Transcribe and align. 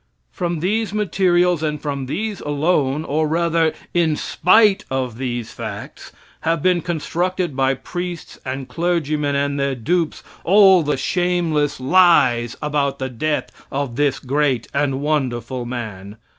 From 0.31 0.61
these 0.61 0.93
materials, 0.95 1.61
and 1.61 1.79
from 1.79 2.07
these 2.07 2.39
alone, 2.41 3.05
or 3.05 3.27
rather, 3.27 3.71
in 3.93 4.15
spite 4.15 4.83
of 4.89 5.19
these 5.19 5.51
facts, 5.53 6.11
have 6.39 6.63
been 6.63 6.81
constructed 6.81 7.55
by 7.55 7.75
priests 7.75 8.39
and 8.43 8.67
clergymen 8.67 9.35
and 9.35 9.59
their 9.59 9.75
dupes 9.75 10.23
all 10.43 10.81
the 10.81 10.97
shameless 10.97 11.79
lies 11.79 12.57
about 12.63 12.97
the 12.97 13.09
death 13.09 13.51
of 13.71 13.95
this 13.95 14.17
great 14.17 14.65
and 14.73 15.01
wonderful 15.01 15.65
man. 15.67 16.17